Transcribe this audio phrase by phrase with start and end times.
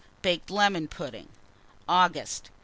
[0.23, 1.27] Baked lemon pudding.
[1.87, 2.49] AUGUST.